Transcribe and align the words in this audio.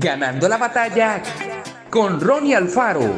Ganando 0.00 0.48
la 0.48 0.58
batalla 0.58 1.20
con 1.90 2.20
Ronnie 2.20 2.54
Alfaro. 2.54 3.16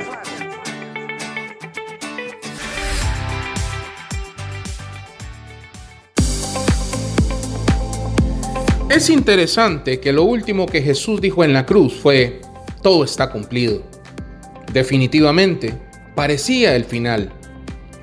Es 8.88 9.10
interesante 9.10 10.00
que 10.00 10.10
lo 10.10 10.24
último 10.24 10.64
que 10.64 10.80
Jesús 10.80 11.20
dijo 11.20 11.44
en 11.44 11.52
la 11.52 11.66
cruz 11.66 12.00
fue, 12.00 12.40
todo 12.82 13.04
está 13.04 13.30
cumplido. 13.30 13.82
Definitivamente, 14.72 15.74
parecía 16.14 16.74
el 16.76 16.86
final. 16.86 17.30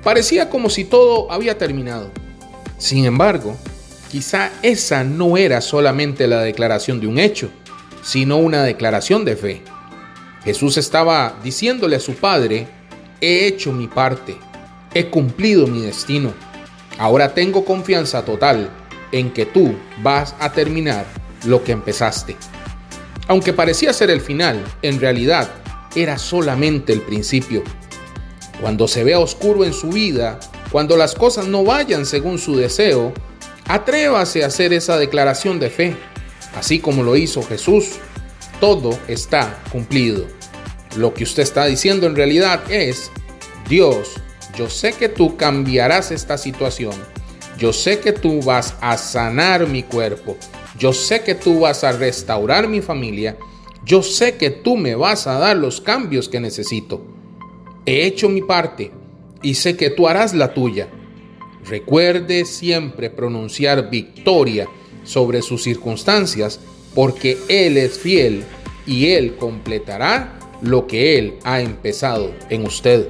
Parecía 0.04 0.48
como 0.48 0.70
si 0.70 0.84
todo 0.84 1.32
había 1.32 1.58
terminado. 1.58 2.12
Sin 2.78 3.06
embargo, 3.06 3.56
quizá 4.08 4.52
esa 4.62 5.02
no 5.02 5.36
era 5.36 5.60
solamente 5.62 6.28
la 6.28 6.42
declaración 6.42 7.00
de 7.00 7.08
un 7.08 7.18
hecho, 7.18 7.50
sino 8.08 8.38
una 8.38 8.62
declaración 8.62 9.26
de 9.26 9.36
fe. 9.36 9.62
Jesús 10.42 10.78
estaba 10.78 11.38
diciéndole 11.44 11.96
a 11.96 12.00
su 12.00 12.14
Padre, 12.14 12.66
he 13.20 13.46
hecho 13.46 13.70
mi 13.70 13.86
parte, 13.86 14.34
he 14.94 15.10
cumplido 15.10 15.66
mi 15.66 15.82
destino. 15.82 16.32
Ahora 16.96 17.34
tengo 17.34 17.66
confianza 17.66 18.24
total 18.24 18.70
en 19.12 19.30
que 19.30 19.44
tú 19.44 19.74
vas 20.02 20.34
a 20.40 20.50
terminar 20.52 21.04
lo 21.44 21.62
que 21.62 21.72
empezaste. 21.72 22.34
Aunque 23.26 23.52
parecía 23.52 23.92
ser 23.92 24.08
el 24.08 24.22
final, 24.22 24.64
en 24.80 24.98
realidad 25.00 25.50
era 25.94 26.16
solamente 26.16 26.94
el 26.94 27.02
principio. 27.02 27.62
Cuando 28.62 28.88
se 28.88 29.04
vea 29.04 29.18
oscuro 29.18 29.66
en 29.66 29.74
su 29.74 29.90
vida, 29.90 30.40
cuando 30.72 30.96
las 30.96 31.14
cosas 31.14 31.46
no 31.46 31.62
vayan 31.62 32.06
según 32.06 32.38
su 32.38 32.56
deseo, 32.56 33.12
atrévase 33.66 34.44
a 34.44 34.46
hacer 34.46 34.72
esa 34.72 34.96
declaración 34.96 35.60
de 35.60 35.68
fe, 35.68 35.96
así 36.54 36.78
como 36.78 37.02
lo 37.02 37.16
hizo 37.16 37.42
Jesús. 37.42 37.96
Todo 38.60 38.98
está 39.08 39.62
cumplido. 39.70 40.26
Lo 40.96 41.14
que 41.14 41.24
usted 41.24 41.42
está 41.42 41.66
diciendo 41.66 42.06
en 42.06 42.16
realidad 42.16 42.60
es, 42.70 43.10
Dios, 43.68 44.14
yo 44.56 44.68
sé 44.68 44.92
que 44.92 45.08
tú 45.08 45.36
cambiarás 45.36 46.10
esta 46.10 46.38
situación 46.38 46.94
yo 47.58 47.72
sé 47.72 47.98
que 47.98 48.12
tú 48.12 48.40
vas 48.40 48.76
a 48.80 48.96
sanar 48.96 49.66
mi 49.66 49.82
cuerpo. 49.82 50.36
Yo 50.78 50.92
sé 50.92 51.24
que 51.24 51.34
tú 51.34 51.60
vas 51.60 51.82
a 51.82 51.90
restaurar 51.90 52.68
mi 52.68 52.80
familia. 52.80 53.36
Yo 53.84 54.02
sé 54.02 54.36
que 54.36 54.50
tú 54.50 54.76
me 54.76 54.94
vas 54.94 55.26
a 55.26 55.38
dar 55.40 55.56
los 55.56 55.80
cambios 55.80 56.28
que 56.28 56.38
necesito. 56.38 57.04
He 57.84 58.06
hecho 58.06 58.28
mi 58.28 58.42
parte 58.42 58.92
y 59.42 59.54
sé 59.54 59.76
que 59.76 59.90
tú 59.90 60.06
harás 60.06 60.34
la 60.34 60.54
tuya. 60.54 60.88
Recuerde 61.64 62.44
siempre 62.44 63.10
pronunciar 63.10 63.90
victoria 63.90 64.68
sobre 65.08 65.40
sus 65.40 65.62
circunstancias 65.62 66.60
porque 66.94 67.38
Él 67.48 67.78
es 67.78 67.98
fiel 67.98 68.44
y 68.86 69.08
Él 69.08 69.36
completará 69.36 70.38
lo 70.60 70.86
que 70.86 71.18
Él 71.18 71.38
ha 71.44 71.60
empezado 71.60 72.34
en 72.50 72.66
usted. 72.66 73.08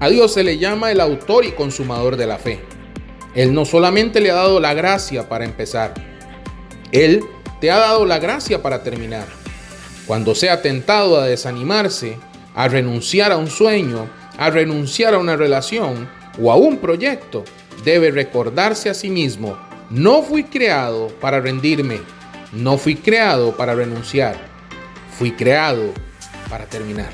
A 0.00 0.08
Dios 0.08 0.32
se 0.32 0.44
le 0.44 0.58
llama 0.58 0.90
el 0.90 1.00
autor 1.00 1.44
y 1.44 1.52
consumador 1.52 2.16
de 2.16 2.26
la 2.26 2.38
fe. 2.38 2.60
Él 3.34 3.52
no 3.52 3.64
solamente 3.64 4.20
le 4.20 4.30
ha 4.30 4.36
dado 4.36 4.60
la 4.60 4.72
gracia 4.72 5.28
para 5.28 5.44
empezar, 5.44 5.92
Él 6.90 7.22
te 7.60 7.70
ha 7.70 7.78
dado 7.78 8.06
la 8.06 8.18
gracia 8.18 8.62
para 8.62 8.82
terminar. 8.82 9.26
Cuando 10.06 10.34
sea 10.34 10.62
tentado 10.62 11.20
a 11.20 11.26
desanimarse, 11.26 12.16
a 12.54 12.66
renunciar 12.68 13.30
a 13.30 13.36
un 13.36 13.48
sueño, 13.48 14.08
a 14.38 14.48
renunciar 14.48 15.14
a 15.14 15.18
una 15.18 15.36
relación 15.36 16.08
o 16.40 16.50
a 16.50 16.56
un 16.56 16.78
proyecto, 16.78 17.44
debe 17.84 18.10
recordarse 18.10 18.88
a 18.88 18.94
sí 18.94 19.10
mismo, 19.10 19.58
no 19.90 20.22
fui 20.22 20.44
creado 20.44 21.08
para 21.20 21.40
rendirme, 21.40 22.00
no 22.52 22.78
fui 22.78 22.96
creado 22.96 23.56
para 23.56 23.74
renunciar, 23.74 24.36
fui 25.18 25.32
creado 25.32 25.92
para 26.48 26.66
terminar. 26.66 27.10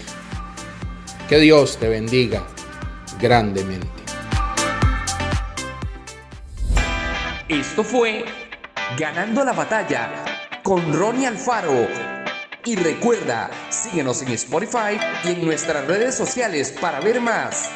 Que 1.28 1.38
Dios 1.38 1.78
te 1.78 1.88
bendiga 1.88 2.42
grandemente. 3.20 3.88
Esto 7.48 7.84
fue 7.84 8.24
Ganando 8.98 9.44
la 9.44 9.52
batalla 9.52 10.24
con 10.62 10.92
Ronnie 10.92 11.26
Alfaro. 11.26 11.88
Y 12.64 12.76
recuerda, 12.76 13.50
síguenos 13.70 14.22
en 14.22 14.28
Spotify 14.28 15.00
y 15.24 15.28
en 15.30 15.44
nuestras 15.44 15.86
redes 15.86 16.14
sociales 16.14 16.70
para 16.80 17.00
ver 17.00 17.20
más. 17.20 17.70